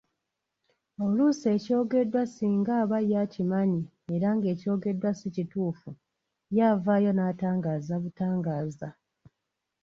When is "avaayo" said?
6.73-7.11